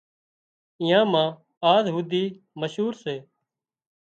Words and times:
اينئان 0.81 1.07
نام 1.13 1.31
آز 1.73 1.83
هوڌي 1.95 2.23
مشهور 2.61 2.93
سي 3.03 3.15